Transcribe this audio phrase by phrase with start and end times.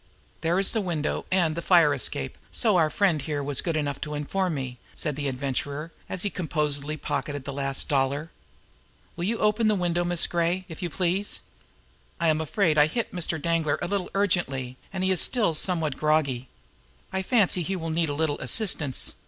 [0.41, 4.01] "There is the window, and the fire escape, so our friend here was good enough
[4.01, 8.31] to inform me," said the Adventurer, as he composedly pocketed the last dollar.
[9.15, 11.41] "Will you open the window, Miss Gray, if you please?
[12.19, 13.39] I am afraid I hit Mr.
[13.39, 16.49] Danglar a little ungently, and as he is still somewhat groggy,
[17.13, 19.13] I fancy he will need a little assistance.